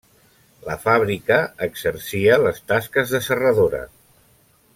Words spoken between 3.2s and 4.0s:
serradora.